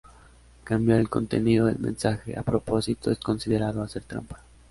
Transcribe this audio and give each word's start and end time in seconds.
Cambiar 0.63 0.99
el 0.99 1.09
contenido 1.09 1.67
del 1.67 1.77
mensaje 1.77 2.35
a 2.35 2.41
propósito 2.41 3.11
es 3.11 3.19
considerado 3.19 3.83
hacer 3.83 4.01
trampa. 4.01 4.41